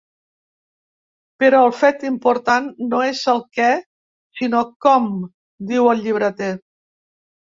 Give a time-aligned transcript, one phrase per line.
[1.41, 3.67] Però el fet important no és el què,
[4.39, 5.05] sinó com
[5.73, 6.49] –diu el llibreter–.